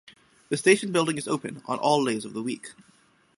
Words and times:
The 0.49 0.57
station 0.57 0.91
building 0.91 1.19
is 1.19 1.27
open 1.27 1.61
on 1.67 1.77
all 1.77 2.03
days 2.03 2.25
of 2.25 2.33
the 2.33 2.41
week. 2.41 2.71